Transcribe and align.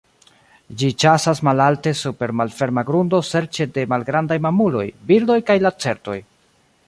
Ĝi 0.83 0.87
ĉasas 1.03 1.41
malalte 1.47 1.93
super 1.99 2.33
malferma 2.39 2.85
grundo 2.89 3.21
serĉe 3.29 3.69
de 3.77 3.85
malgrandaj 3.93 4.37
mamuloj, 4.49 4.87
birdoj 5.11 5.39
kaj 5.51 5.61
lacertoj. 5.67 6.19